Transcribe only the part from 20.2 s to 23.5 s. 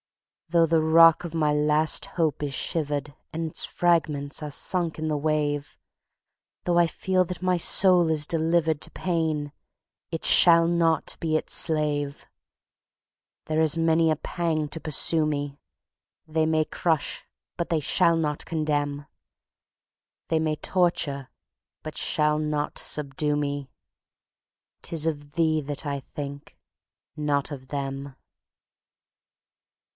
They may torture, but shall not subdue